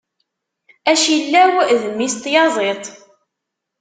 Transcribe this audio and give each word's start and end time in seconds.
Acillaw 0.91 1.53
d 1.79 1.81
mmi-s 1.91 2.15
n 2.17 2.21
tyaziḍt. 2.23 2.85